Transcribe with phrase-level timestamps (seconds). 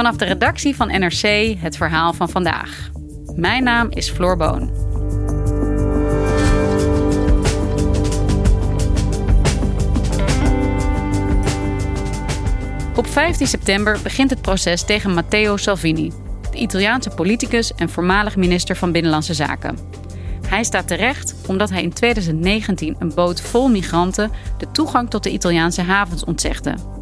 [0.00, 2.90] Vanaf de redactie van NRC het verhaal van vandaag.
[3.34, 4.70] Mijn naam is Floor Boon.
[12.96, 16.12] Op 15 september begint het proces tegen Matteo Salvini,
[16.50, 19.78] de Italiaanse politicus en voormalig minister van Binnenlandse Zaken.
[20.46, 25.30] Hij staat terecht omdat hij in 2019 een boot vol migranten de toegang tot de
[25.30, 26.99] Italiaanse havens ontzegde.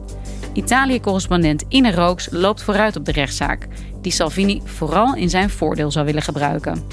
[0.52, 3.66] Italië-correspondent Ine Rooks loopt vooruit op de rechtszaak,
[4.00, 6.86] die Salvini vooral in zijn voordeel zou willen gebruiken.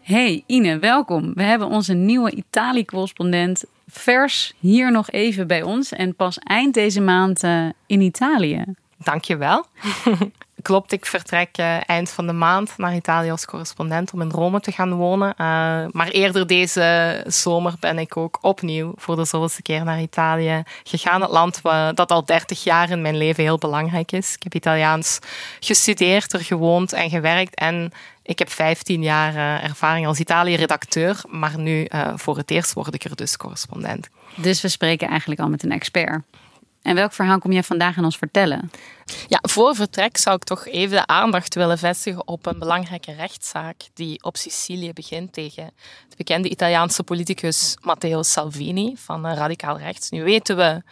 [0.00, 1.34] Hey Ine, welkom.
[1.34, 7.00] We hebben onze nieuwe Italië-correspondent vers hier nog even bij ons en pas eind deze
[7.00, 8.64] maand uh, in Italië.
[8.96, 9.64] Dankjewel.
[10.62, 14.60] Klopt, ik vertrek uh, eind van de maand naar Italië als correspondent om in Rome
[14.60, 15.28] te gaan wonen.
[15.28, 15.36] Uh,
[15.90, 21.20] maar eerder deze zomer ben ik ook opnieuw voor de zoveelste keer naar Italië gegaan.
[21.20, 21.60] Het land
[21.94, 24.34] dat al 30 jaar in mijn leven heel belangrijk is.
[24.34, 25.18] Ik heb Italiaans
[25.60, 27.54] gestudeerd, er gewoond en gewerkt.
[27.54, 27.92] En
[28.22, 31.20] ik heb 15 jaar uh, ervaring als Italië-redacteur.
[31.28, 34.08] Maar nu voor het eerst word ik er dus correspondent.
[34.34, 36.22] Dus we spreken eigenlijk al met een expert.
[36.82, 38.70] En welk verhaal kom jij vandaag aan ons vertellen?
[39.28, 43.76] Ja, voor vertrek zou ik toch even de aandacht willen vestigen op een belangrijke rechtszaak
[43.94, 45.70] die op Sicilië begint tegen
[46.08, 50.10] de bekende Italiaanse politicus Matteo Salvini van Radicaal Rechts.
[50.10, 50.82] Nu weten we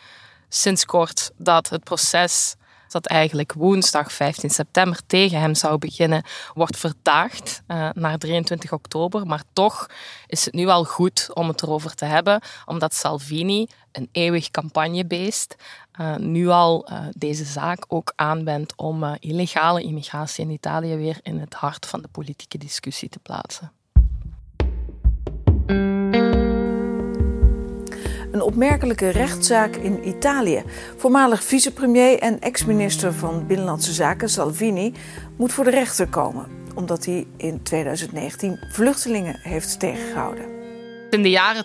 [0.48, 2.54] sinds kort dat het proces
[3.02, 6.24] dat eigenlijk woensdag 15 september tegen hem zou beginnen,
[6.54, 9.26] wordt verdaagd uh, naar 23 oktober.
[9.26, 9.86] Maar toch
[10.26, 15.54] is het nu al goed om het erover te hebben, omdat Salvini, een eeuwig campagnebeest,
[16.00, 21.38] uh, nu al uh, deze zaak ook aanwendt om illegale immigratie in Italië weer in
[21.38, 23.72] het hart van de politieke discussie te plaatsen.
[28.46, 30.62] Opmerkelijke rechtszaak in Italië.
[30.96, 34.92] Voormalig vicepremier en ex-minister van Binnenlandse Zaken Salvini
[35.36, 40.55] moet voor de rechter komen, omdat hij in 2019 vluchtelingen heeft tegengehouden.
[41.10, 41.64] In de jaren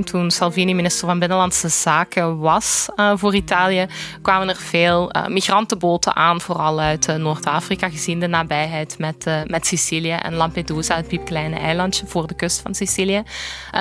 [0.00, 3.86] 2018-19, toen Salvini minister van Binnenlandse Zaken was uh, voor Italië,
[4.22, 9.66] kwamen er veel uh, migrantenboten aan, vooral uit uh, Noord-Afrika, gezien de nabijheid met, met
[9.66, 13.22] Sicilië en Lampedusa, het piepkleine eilandje voor de kust van Sicilië.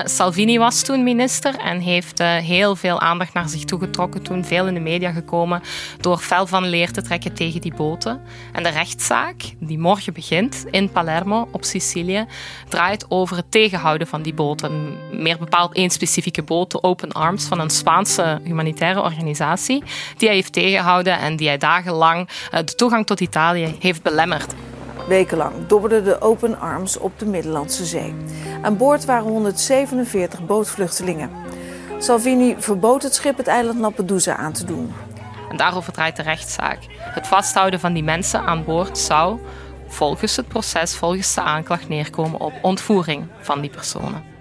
[0.03, 4.73] Salvini was toen minister en heeft heel veel aandacht naar zich toegetrokken, toen veel in
[4.73, 5.61] de media gekomen,
[6.01, 8.22] door fel van leer te trekken tegen die boten.
[8.51, 12.25] En de rechtszaak, die morgen begint in Palermo op Sicilië,
[12.67, 14.97] draait over het tegenhouden van die boten.
[15.12, 19.84] Meer bepaald één specifieke boot, de Open Arms, van een Spaanse humanitaire organisatie,
[20.18, 24.53] die hij heeft tegengehouden en die hij dagenlang eh, de toegang tot Italië heeft belemmerd.
[25.07, 28.13] Wekenlang dobberden de Open Arms op de Middellandse Zee.
[28.62, 31.29] Aan boord waren 147 bootvluchtelingen.
[31.97, 34.94] Salvini verbood het schip het eiland Lampedusa aan te doen.
[35.50, 36.79] En daarover draait de rechtszaak.
[36.90, 39.40] Het vasthouden van die mensen aan boord zou
[39.93, 44.31] volgens het proces, volgens de aanklacht neerkomen op ontvoering van die personen.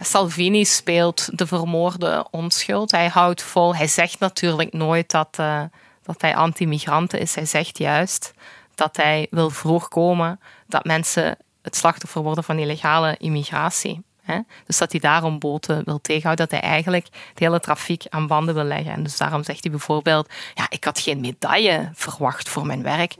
[0.00, 2.90] Salvini speelt de vermoorde onschuld.
[2.90, 3.76] Hij houdt vol.
[3.76, 5.62] Hij zegt natuurlijk nooit dat, uh,
[6.02, 7.34] dat hij anti-migranten is.
[7.34, 8.32] Hij zegt juist
[8.74, 14.05] dat hij wil voorkomen dat mensen het slachtoffer worden van illegale immigratie.
[14.26, 14.38] Hè?
[14.66, 18.54] Dus dat hij daarom boten wil tegenhouden, dat hij eigenlijk het hele trafiek aan banden
[18.54, 18.92] wil leggen.
[18.92, 23.14] En dus daarom zegt hij bijvoorbeeld, ja, ik had geen medaille verwacht voor mijn werk.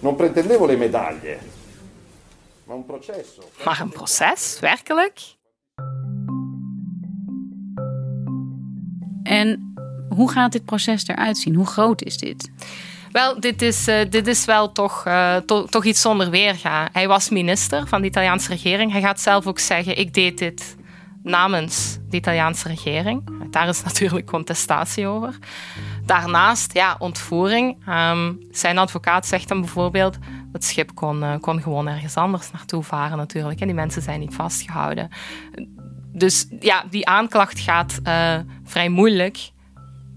[0.00, 1.36] Non pretendevo le medaglie,
[2.64, 3.42] maar een processo.
[3.64, 5.20] Maar een proces, werkelijk?
[9.22, 9.72] En
[10.08, 11.54] hoe gaat dit proces eruit zien?
[11.54, 12.50] Hoe groot is dit?
[13.18, 15.02] Wel, dit is, uh, dit is wel toch,
[15.46, 16.88] to, toch iets zonder weerga.
[16.92, 18.92] Hij was minister van de Italiaanse regering.
[18.92, 20.76] Hij gaat zelf ook zeggen: ik deed dit
[21.22, 23.22] namens de Italiaanse regering.
[23.50, 25.38] Daar is natuurlijk contestatie over.
[26.06, 27.88] Daarnaast, ja, ontvoering.
[27.88, 30.16] Um, zijn advocaat zegt dan bijvoorbeeld:
[30.52, 33.60] het schip kon, uh, kon gewoon ergens anders naartoe varen, natuurlijk.
[33.60, 35.08] En die mensen zijn niet vastgehouden.
[36.12, 38.00] Dus ja, die aanklacht gaat
[38.64, 39.50] vrij moeilijk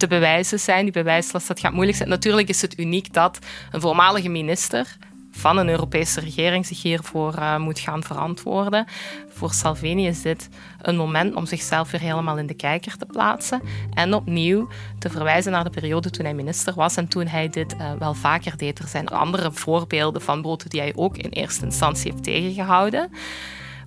[0.02, 0.84] te bewijzen zijn.
[0.84, 2.10] Die bewijslast dat gaat moeilijk zijn.
[2.10, 3.40] Natuurlijk is het uniek dat
[3.72, 4.98] een voormalige minister
[5.32, 8.86] van een Europese regering zich hiervoor uh, moet gaan verantwoorden.
[9.30, 10.50] Voor Salvini is dit
[10.82, 13.62] een moment om zichzelf weer helemaal in de kijker te plaatsen
[13.94, 14.68] en opnieuw
[15.00, 18.14] te verwijzen naar de periode toen hij minister was en toen hij dit uh, wel
[18.14, 18.80] vaker deed.
[18.80, 23.10] Er zijn andere voorbeelden van broten die hij ook in eerste instantie heeft tegengehouden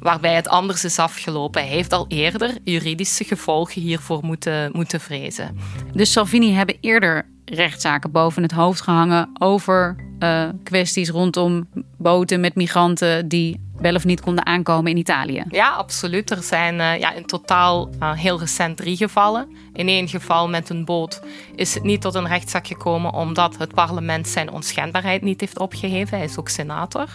[0.01, 1.63] waarbij het anders is afgelopen.
[1.63, 5.59] Hij heeft al eerder juridische gevolgen hiervoor moeten, moeten vrezen.
[5.93, 11.69] Dus Salvini hebben eerder rechtszaken boven het hoofd gehangen over uh, kwesties rondom
[11.99, 15.45] boten met migranten die wel of niet konden aankomen in Italië.
[15.49, 16.31] Ja, absoluut.
[16.31, 19.57] Er zijn uh, ja, in totaal uh, heel recent drie gevallen.
[19.73, 21.21] In één geval met een boot
[21.55, 26.17] is het niet tot een rechtszaak gekomen omdat het parlement zijn onschendbaarheid niet heeft opgeheven.
[26.17, 27.09] Hij is ook senator.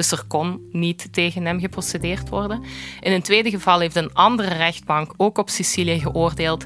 [0.00, 2.62] Dus er kon niet tegen hem geprocedeerd worden.
[3.00, 6.64] In een tweede geval heeft een andere rechtbank ook op Sicilië geoordeeld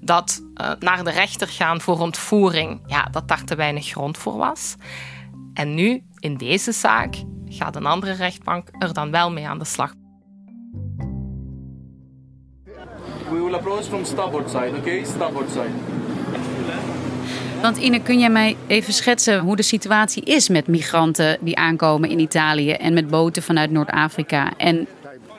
[0.00, 4.36] dat uh, naar de rechter gaan voor ontvoering, ja, dat daar te weinig grond voor
[4.36, 4.74] was.
[5.54, 7.14] En nu, in deze zaak,
[7.48, 9.92] gaat een andere rechtbank er dan wel mee aan de slag.
[13.30, 15.04] We will approach from starboard side, okay?
[15.04, 15.50] Starboard.
[17.66, 22.08] Want Ine, kun jij mij even schetsen hoe de situatie is met migranten die aankomen
[22.08, 24.86] in Italië en met boten vanuit Noord-Afrika en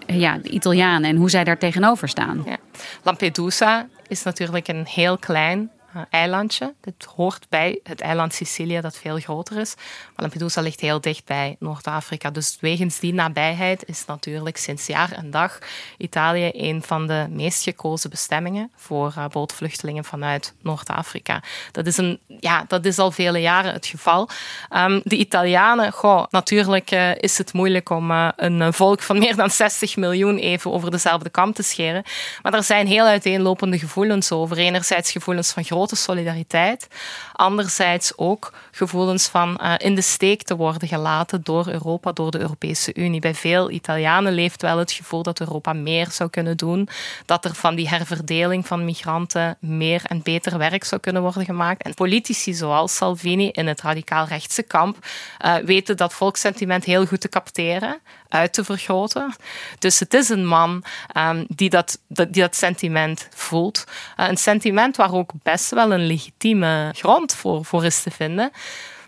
[0.05, 2.43] ja, de Italianen en hoe zij daar tegenover staan?
[2.45, 2.57] Ja.
[3.03, 5.69] Lampedusa is natuurlijk een heel klein
[6.09, 6.73] eilandje.
[6.81, 9.75] Dit hoort bij het eiland Sicilië, dat veel groter is.
[9.75, 12.29] Maar Lampedusa ligt heel dicht bij Noord-Afrika.
[12.31, 15.59] Dus wegens die nabijheid is natuurlijk sinds jaar en dag
[15.97, 21.43] Italië een van de meest gekozen bestemmingen voor uh, bootvluchtelingen vanuit Noord-Afrika.
[21.71, 24.29] Dat, is een, ja, dat is al vele jaren het geval.
[24.75, 29.49] Um, de Italianen, goh, natuurlijk uh, is het moeilijk om een volk van meer dan
[29.49, 32.03] 60 miljoen even over dezelfde kam te scheren.
[32.41, 34.57] Maar er zijn heel uiteenlopende gevoelens over.
[34.57, 36.87] Enerzijds gevoelens van grote solidariteit.
[37.33, 42.39] Anderzijds ook gevoelens van uh, in de steek te worden gelaten door Europa, door de
[42.39, 43.19] Europese Unie.
[43.19, 46.89] Bij veel Italianen leeft wel het gevoel dat Europa meer zou kunnen doen,
[47.25, 51.83] dat er van die herverdeling van migranten meer en beter werk zou kunnen worden gemaakt.
[51.83, 54.97] En politici zoals Salvini in het radicaal-rechtse kamp
[55.45, 59.35] uh, weten dat volkssentiment heel goed te capteren uit te vergroten.
[59.79, 60.83] Dus het is een man
[61.17, 63.85] um, die, dat, die dat sentiment voelt.
[64.19, 68.51] Uh, een sentiment waar ook best wel een legitieme grond voor, voor is te vinden.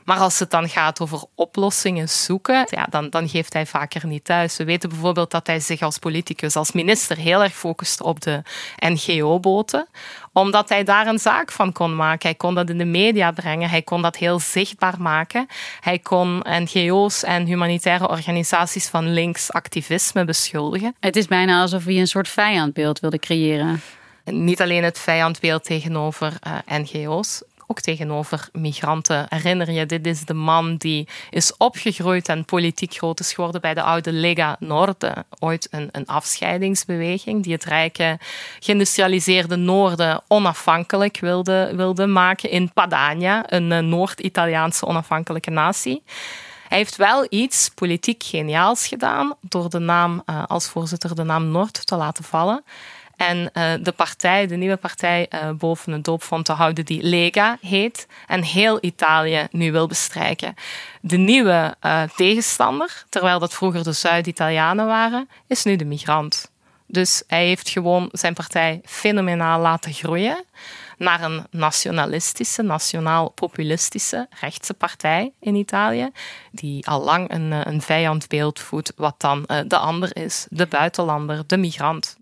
[0.10, 4.24] Maar als het dan gaat over oplossingen zoeken, ja, dan, dan geeft hij vaker niet
[4.24, 4.58] thuis.
[4.58, 8.42] We weten bijvoorbeeld dat hij zich als politicus, als minister, heel erg focust op de
[8.76, 9.88] NGO-boten
[10.34, 12.30] omdat hij daar een zaak van kon maken.
[12.30, 13.70] Hij kon dat in de media brengen.
[13.70, 15.48] Hij kon dat heel zichtbaar maken.
[15.80, 20.96] Hij kon NGO's en humanitaire organisaties van links activisme beschuldigen.
[21.00, 23.82] Het is bijna alsof hij een soort vijandbeeld wilde creëren.
[24.32, 29.26] Niet alleen het vijandbeeld tegenover uh, NGO's, ook tegenover migranten.
[29.30, 33.74] Herinner je, dit is de man die is opgegroeid en politiek groot is geworden bij
[33.74, 35.26] de oude Lega Noorden.
[35.40, 38.20] Ooit een, een afscheidingsbeweging die het rijke,
[38.60, 46.04] geïndustrialiseerde Noorden onafhankelijk wilde, wilde maken in Padania, een eh, Noord-Italiaanse onafhankelijke natie.
[46.68, 51.52] Hij heeft wel iets politiek geniaals gedaan door de naam uh, als voorzitter de naam
[51.52, 52.64] Noord te laten vallen.
[53.20, 57.58] En uh, de partij, de nieuwe partij, uh, boven een doopvond te houden die Lega
[57.62, 58.08] heet.
[58.28, 60.54] En heel Italië nu wil bestrijken.
[61.02, 66.52] De nieuwe uh, tegenstander, terwijl dat vroeger de Zuid-Italianen waren, is nu de migrant.
[66.88, 70.44] Dus hij heeft gewoon zijn partij fenomenaal laten groeien
[70.98, 76.10] naar een nationalistische, nationaal-populistische rechtse partij in Italië,
[76.52, 81.58] die al lang een, een vijandbeeld voedt, wat dan de ander is, de buitenlander, de
[81.58, 82.18] migrant.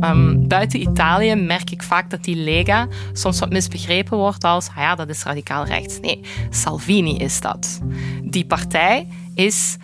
[0.00, 4.76] Um, buiten Italië merk ik vaak dat die Lega soms wat misbegrepen wordt als, ah
[4.76, 6.00] ja, dat is radicaal rechts.
[6.00, 7.80] Nee, Salvini is dat.
[8.22, 9.76] Die partij is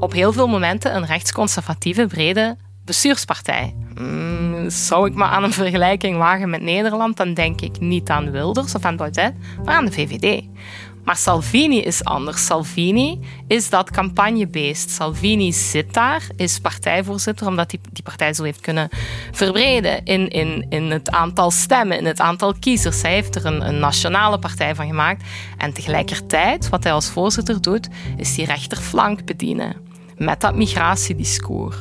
[0.00, 3.74] op heel veel momenten een rechtsconservatieve, brede bestuurspartij.
[3.94, 8.30] Mm, zou ik maar aan een vergelijking wagen met Nederland, dan denk ik niet aan
[8.30, 9.34] Wilders of aan Baudet,
[9.64, 10.44] maar aan de VVD.
[11.04, 12.46] Maar Salvini is anders.
[12.46, 14.90] Salvini is dat campagnebeest.
[14.90, 18.88] Salvini zit daar, is partijvoorzitter, omdat hij die partij zo heeft kunnen
[19.32, 23.02] verbreden in, in, in het aantal stemmen, in het aantal kiezers.
[23.02, 25.22] Hij heeft er een, een nationale partij van gemaakt.
[25.58, 29.76] En tegelijkertijd, wat hij als voorzitter doet, is die rechterflank bedienen
[30.16, 31.76] met dat migratiediscours.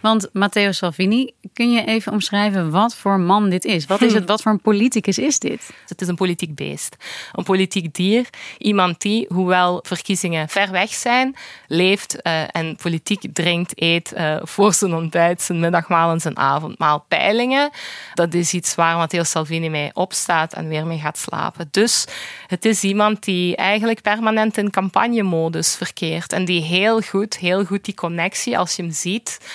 [0.00, 3.86] Want Matteo Salvini, kun je even omschrijven wat voor man dit is?
[3.86, 4.28] Wat is het?
[4.30, 5.70] Wat voor een politicus is dit?
[5.86, 6.96] Het is een politiek beest,
[7.32, 8.28] een politiek dier.
[8.58, 14.74] Iemand die, hoewel verkiezingen ver weg zijn, leeft uh, en politiek drinkt, eet uh, voor
[14.74, 17.04] zijn ontbijt, zijn middagmaal en zijn avondmaal.
[17.08, 17.70] Peilingen,
[18.14, 21.68] dat is iets waar Matteo Salvini mee opstaat en weer mee gaat slapen.
[21.70, 22.04] Dus
[22.46, 27.84] het is iemand die eigenlijk permanent in campagnemodus verkeert en die heel goed, heel goed
[27.84, 29.46] die connectie, als je hem ziet, eh,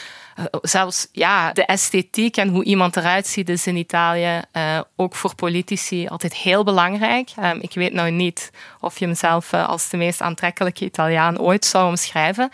[0.61, 5.35] zelfs ja, de esthetiek en hoe iemand eruit ziet is in Italië uh, ook voor
[5.35, 7.29] politici altijd heel belangrijk.
[7.43, 11.39] Um, ik weet nou niet of je hem zelf uh, als de meest aantrekkelijke Italiaan
[11.39, 12.49] ooit zou omschrijven.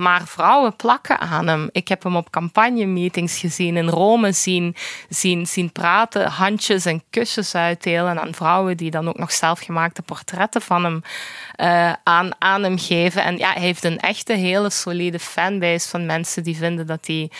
[0.00, 1.68] Maar vrouwen plakken aan hem.
[1.72, 4.74] Ik heb hem op campagnemeetings gezien, in Rome zien,
[5.08, 10.62] zien, zien praten, handjes en kusjes uitdelen aan vrouwen die dan ook nog zelfgemaakte portretten
[10.62, 11.02] van hem
[11.56, 13.22] uh, aan, aan hem geven.
[13.24, 17.30] En ja, hij heeft een echte hele solide fanbase van mensen die vinden dat hij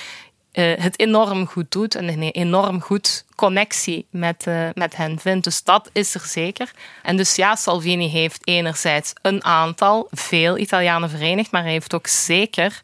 [0.52, 5.44] uh, het enorm goed doet en een enorm goed connectie met, uh, met hen vindt.
[5.44, 6.70] Dus dat is er zeker.
[7.02, 12.06] En dus ja, Salvini heeft enerzijds een aantal, veel Italianen verenigd, maar hij heeft ook
[12.06, 12.80] zeker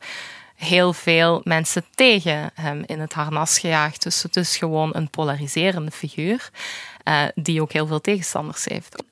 [0.57, 4.03] heel veel mensen tegen hem in het harnas gejaagd.
[4.03, 6.51] Dus het is gewoon een polariserende figuur
[7.05, 9.05] uh, die ook heel veel tegenstanders heeft.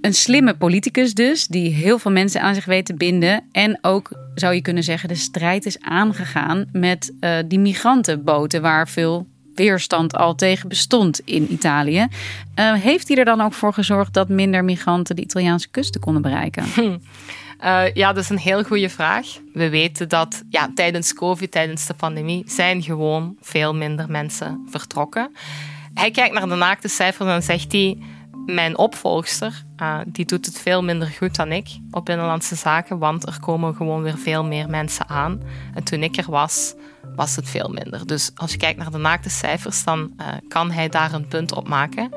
[0.00, 3.48] Een slimme politicus dus, die heel veel mensen aan zich weet te binden.
[3.52, 8.88] En ook, zou je kunnen zeggen, de strijd is aangegaan met uh, die migrantenboten waar
[8.88, 12.06] veel weerstand al tegen bestond in Italië.
[12.58, 16.22] Uh, heeft hij er dan ook voor gezorgd dat minder migranten de Italiaanse kusten konden
[16.22, 16.64] bereiken?
[16.76, 19.26] Uh, ja, dat is een heel goede vraag.
[19.52, 25.30] We weten dat ja, tijdens COVID, tijdens de pandemie, zijn gewoon veel minder mensen vertrokken.
[25.94, 27.98] Hij kijkt naar de naakte cijfers en zegt hij
[28.54, 33.26] mijn opvolgster, uh, die doet het veel minder goed dan ik op binnenlandse zaken, want
[33.26, 35.42] er komen gewoon weer veel meer mensen aan.
[35.74, 36.74] En toen ik er was,
[37.16, 38.06] was het veel minder.
[38.06, 41.52] Dus als je kijkt naar de naakte cijfers, dan uh, kan hij daar een punt
[41.52, 42.12] op maken.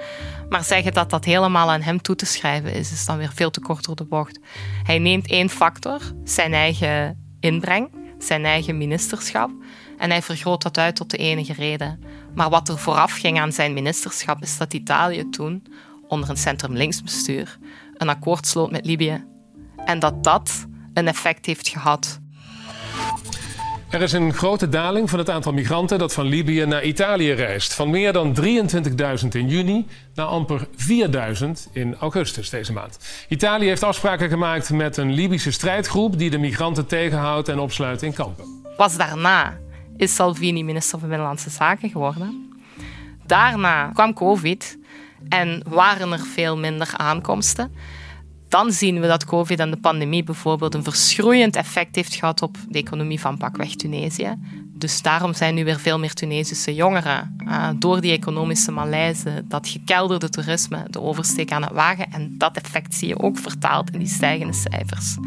[0.50, 3.52] Maar zeggen dat dat helemaal aan hem toe te schrijven is, is dan weer veel
[3.52, 4.40] te kort door de bocht.
[4.84, 9.52] Hij neemt één factor, zijn eigen inbreng, zijn eigen ministerschap,
[9.98, 12.00] en hij vergroot dat uit tot de enige reden.
[12.36, 15.64] Maar wat er vooraf ging aan zijn ministerschap, is dat Italië toen
[16.14, 17.58] onder een centrum-linksbestuur
[17.98, 19.24] een akkoord sloot met Libië.
[19.86, 22.20] En dat dat een effect heeft gehad.
[23.90, 27.74] Er is een grote daling van het aantal migranten dat van Libië naar Italië reist.
[27.74, 30.68] Van meer dan 23.000 in juni naar amper
[31.42, 33.00] 4.000 in augustus deze maand.
[33.28, 38.14] Italië heeft afspraken gemaakt met een Libische strijdgroep die de migranten tegenhoudt en opsluit in
[38.14, 38.46] kampen.
[38.78, 39.58] Pas daarna
[39.98, 42.54] is Salvini minister van Binnenlandse Zaken geworden.
[43.26, 44.78] Daarna kwam COVID
[45.30, 47.72] en waren er veel minder aankomsten,
[48.48, 52.58] dan zien we dat COVID en de pandemie bijvoorbeeld een verschroeiend effect heeft gehad op
[52.70, 54.38] de economie van pakweg Tunesië.
[54.76, 59.68] Dus daarom zijn nu weer veel meer Tunesische jongeren uh, door die economische malaise, dat
[59.68, 62.12] gekelderde toerisme, de oversteek aan het wagen.
[62.12, 65.18] En dat effect zie je ook vertaald in die stijgende cijfers.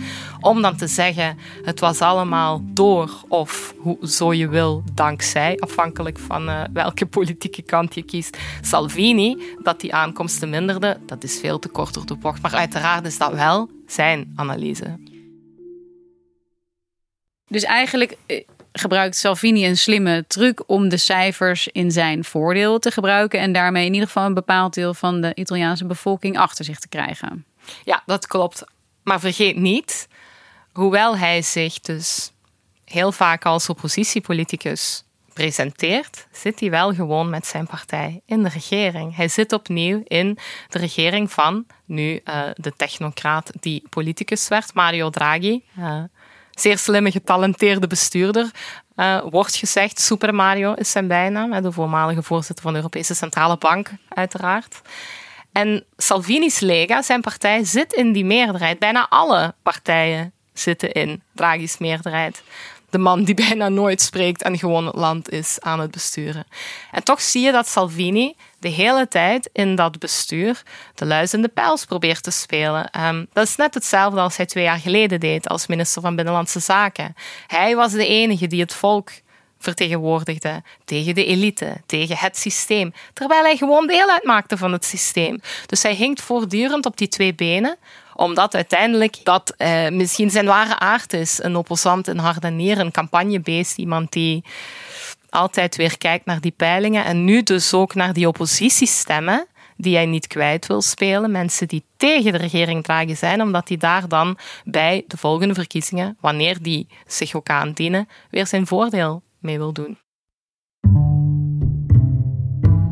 [0.41, 6.19] Om dan te zeggen, het was allemaal door of hoe, zo je wil, dankzij, afhankelijk
[6.19, 11.59] van uh, welke politieke kant je kiest, Salvini, dat die aankomsten minderde, dat is veel
[11.59, 12.43] te kort door de bocht.
[12.43, 14.99] Maar uiteraard is dat wel zijn analyse.
[17.49, 18.45] Dus eigenlijk eh,
[18.79, 23.87] gebruikt Salvini een slimme truc om de cijfers in zijn voordeel te gebruiken en daarmee
[23.87, 27.45] in ieder geval een bepaald deel van de Italiaanse bevolking achter zich te krijgen.
[27.85, 28.65] Ja, dat klopt.
[29.03, 30.09] Maar vergeet niet,
[30.73, 32.33] hoewel hij zich dus
[32.85, 39.17] heel vaak als oppositiepoliticus presenteert, zit hij wel gewoon met zijn partij in de regering.
[39.17, 45.11] Hij zit opnieuw in de regering van nu uh, de technocraat die politicus werd, Mario
[45.11, 45.63] Draghi.
[45.79, 46.03] Uh,
[46.61, 48.51] zeer slimme, getalenteerde bestuurder.
[48.97, 53.57] Uh, wordt gezegd, Super Mario is zijn bijnaam, de voormalige voorzitter van de Europese Centrale
[53.57, 54.81] Bank, uiteraard.
[55.53, 58.79] En Salvini's Lega, zijn partij, zit in die meerderheid.
[58.79, 62.43] Bijna alle partijen zitten in Draghi's meerderheid
[62.91, 66.47] de man die bijna nooit spreekt en gewoon het land is aan het besturen.
[66.91, 70.63] En toch zie je dat Salvini de hele tijd in dat bestuur
[70.95, 72.91] de luis de pels probeert te spelen.
[72.91, 76.61] Ehm, dat is net hetzelfde als hij twee jaar geleden deed als minister van Binnenlandse
[76.61, 77.15] Zaken.
[77.47, 79.11] Hij was de enige die het volk
[79.59, 85.41] vertegenwoordigde tegen de elite, tegen het systeem, terwijl hij gewoon deel uitmaakte van het systeem.
[85.67, 87.77] Dus hij hinkt voortdurend op die twee benen,
[88.15, 91.43] omdat uiteindelijk dat eh, misschien zijn ware aard is.
[91.43, 94.45] Een opposant, een hardenier, een campagnebeest, iemand die
[95.29, 100.07] altijd weer kijkt naar die peilingen en nu dus ook naar die oppositiestemmen die hij
[100.07, 101.31] niet kwijt wil spelen.
[101.31, 106.17] Mensen die tegen de regering dragen zijn, omdat hij daar dan bij de volgende verkiezingen,
[106.21, 109.99] wanneer die zich ook aandienen, weer zijn voordeel mee wil doen.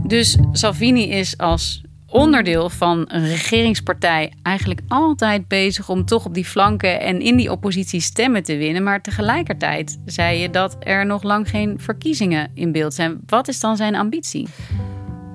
[0.07, 1.83] Dus Salvini is als
[2.15, 7.51] onderdeel van een regeringspartij eigenlijk altijd bezig om toch op die flanken en in die
[7.51, 8.83] oppositie stemmen te winnen.
[8.83, 13.21] Maar tegelijkertijd zei je dat er nog lang geen verkiezingen in beeld zijn.
[13.27, 14.49] Wat is dan zijn ambitie?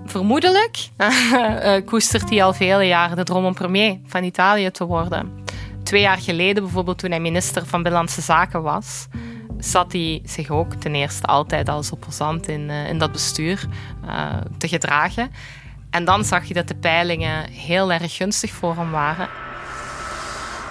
[0.05, 5.31] Vermoedelijk uh, koestert hij al vele jaren de droom om premier van Italië te worden.
[5.83, 9.07] Twee jaar geleden, bijvoorbeeld toen hij minister van Binnenlandse Zaken was,
[9.57, 13.65] zat hij zich ook ten eerste altijd als opposant in, uh, in dat bestuur
[14.05, 15.31] uh, te gedragen.
[15.89, 19.29] En dan zag je dat de peilingen heel erg gunstig voor hem waren.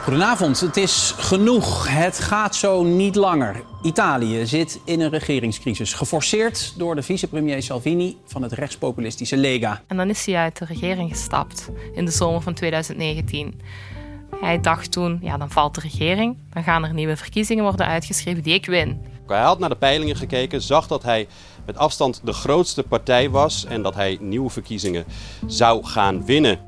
[0.02, 1.88] Goedenavond, het is genoeg.
[1.88, 3.62] Het gaat zo niet langer.
[3.82, 9.82] Italië zit in een regeringscrisis, geforceerd door de vicepremier Salvini van het rechtspopulistische Lega.
[9.86, 13.60] En dan is hij uit de regering gestapt in de zomer van 2019.
[14.40, 18.42] Hij dacht toen, ja, dan valt de regering, dan gaan er nieuwe verkiezingen worden uitgeschreven
[18.42, 19.00] die ik win.
[19.26, 21.26] Hij had naar de peilingen gekeken, zag dat hij
[21.68, 25.04] met afstand de grootste partij was en dat hij nieuwe verkiezingen
[25.46, 26.58] zou gaan winnen.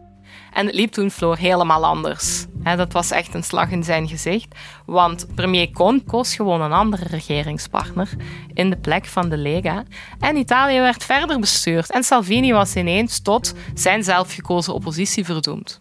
[0.52, 2.47] En het liep toen Floor helemaal anders.
[2.76, 4.54] dat was echt een slag in zijn gezicht.
[4.87, 8.09] Want premier Conte koos gewoon een andere regeringspartner
[8.54, 9.85] in de plek van de Lega.
[10.19, 11.92] En Italië werd verder bestuurd.
[11.92, 15.80] En Salvini was ineens tot zijn zelfgekozen oppositie verdoemd.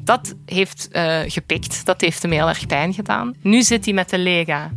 [0.00, 1.86] Dat heeft uh, gepikt.
[1.86, 3.34] Dat heeft hem heel erg pijn gedaan.
[3.42, 4.70] Nu zit hij met de Lega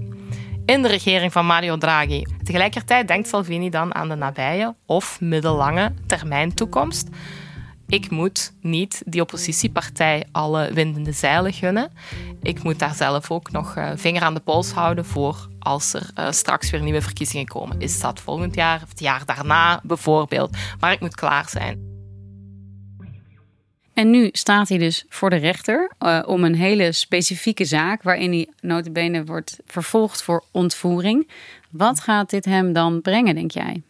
[0.65, 2.23] in de regering van Mario Draghi.
[2.43, 7.09] Tegelijkertijd denkt Salvini dan aan de nabije of middellange termijn toekomst.
[7.87, 11.91] Ik moet niet die oppositiepartij alle windende zeilen gunnen.
[12.41, 16.09] Ik moet daar zelf ook nog uh, vinger aan de pols houden voor als er
[16.19, 17.79] uh, straks weer nieuwe verkiezingen komen.
[17.79, 20.57] Is dat volgend jaar of het jaar daarna bijvoorbeeld?
[20.79, 21.94] Maar ik moet klaar zijn.
[23.95, 28.31] En nu staat hij dus voor de rechter uh, om een hele specifieke zaak waarin
[28.31, 31.27] hij notabene wordt vervolgd voor ontvoering.
[31.77, 33.81] Wat gaat dit hem dan brengen, denk jij?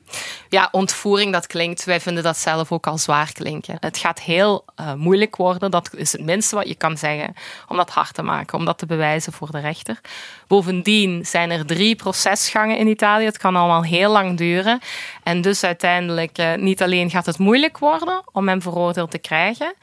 [0.50, 3.78] Ja, ontvoering, dat klinkt, wij vinden dat zelf ook al zwaar klinken.
[3.80, 7.34] Het gaat heel uh, moeilijk worden, dat is het minste wat je kan zeggen,
[7.68, 10.02] om dat hard te maken, om dat te bewijzen voor de rechter.
[10.48, 14.80] Bovendien zijn er drie procesgangen in Italië, het kan allemaal heel lang duren.
[15.24, 19.74] En dus uiteindelijk, uh, niet alleen gaat het moeilijk worden om hem veroordeeld te krijgen,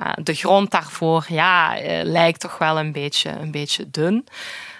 [0.00, 4.26] uh, de grond daarvoor ja, lijkt toch wel een beetje, een beetje dun.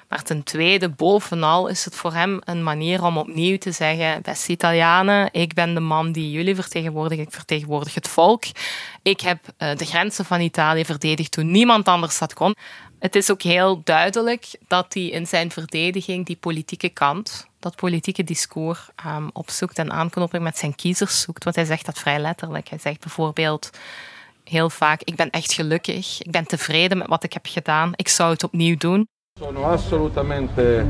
[0.09, 4.53] Maar ten tweede, bovenal is het voor hem een manier om opnieuw te zeggen: beste
[4.53, 8.45] Italianen, ik ben de man die jullie vertegenwoordigen, ik vertegenwoordig het volk.
[9.03, 12.55] Ik heb eh, de grenzen van Italië verdedigd toen niemand anders dat kon.
[12.99, 18.25] Het is ook heel duidelijk dat hij in zijn verdediging die politieke kant, dat politieke
[18.25, 21.45] discours um, opzoekt en aanknoping met zijn kiezers zoekt.
[21.45, 22.69] Want hij zegt dat vrij letterlijk.
[22.69, 23.71] Hij zegt bijvoorbeeld
[24.45, 28.09] heel vaak: Ik ben echt gelukkig, ik ben tevreden met wat ik heb gedaan, ik
[28.09, 29.09] zou het opnieuw doen.
[29.39, 30.87] Sono assolutamente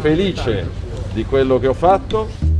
[0.00, 0.66] felice
[1.12, 2.59] di quello che ho fatto.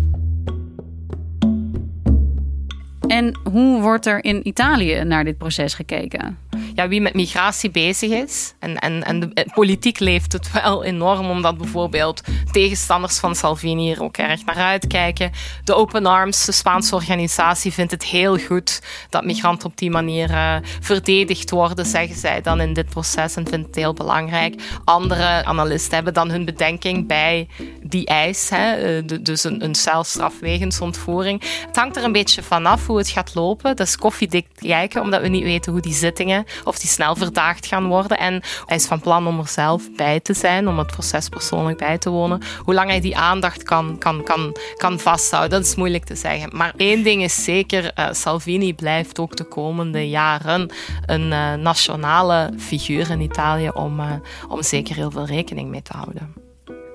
[3.10, 6.38] En hoe wordt er in Italië naar dit proces gekeken?
[6.74, 8.54] ja, wie met migratie bezig is.
[8.58, 14.02] En, en, en de politiek leeft het wel enorm, omdat bijvoorbeeld tegenstanders van Salvini er
[14.02, 15.30] ook erg naar uitkijken.
[15.64, 20.30] De Open Arms, de Spaanse organisatie, vindt het heel goed dat migranten op die manier
[20.30, 24.62] uh, verdedigd worden, zeggen zij dan in dit proces en vindt het heel belangrijk.
[24.84, 27.48] Andere analisten hebben dan hun bedenking bij
[27.82, 31.42] die eis, hè, eh, dus een, een celstraf wegens ontvoering.
[31.66, 33.76] Het hangt er een beetje vanaf hoe het gaat lopen.
[33.76, 37.66] Dat is koffiedik kijken, omdat we niet weten hoe die zittingen of die snel verdaagd
[37.66, 38.18] gaan worden.
[38.18, 41.78] En hij is van plan om er zelf bij te zijn, om het proces persoonlijk
[41.78, 42.42] bij te wonen.
[42.58, 46.56] Hoe lang hij die aandacht kan, kan, kan, kan vasthouden, dat is moeilijk te zeggen.
[46.56, 50.70] Maar één ding is zeker, uh, Salvini blijft ook de komende jaren
[51.06, 54.12] een uh, nationale figuur in Italië om, uh,
[54.48, 56.34] om zeker heel veel rekening mee te houden.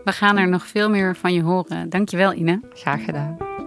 [0.04, 1.90] We gaan er nog veel meer van je horen.
[1.90, 2.60] Dankjewel, Ine.
[2.74, 3.65] Graag gedaan.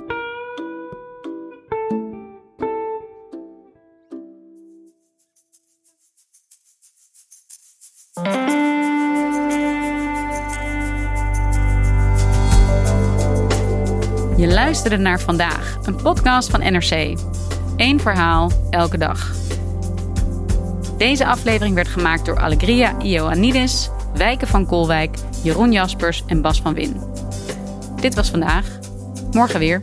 [14.38, 17.18] Je luisterde naar vandaag, een podcast van NRC.
[17.76, 19.34] Eén verhaal, elke dag.
[20.96, 26.74] Deze aflevering werd gemaakt door Allegria Ioannidis, Wijken van Kolwijk, Jeroen Jaspers en Bas van
[26.74, 27.00] Win.
[28.00, 28.78] Dit was vandaag.
[29.32, 29.82] Morgen weer.